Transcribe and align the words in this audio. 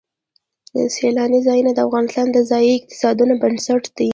سیلانی 0.95 1.39
ځایونه 1.47 1.71
د 1.73 1.79
افغانستان 1.87 2.27
د 2.31 2.37
ځایي 2.49 2.71
اقتصادونو 2.77 3.33
بنسټ 3.41 3.83
دی. 3.97 4.09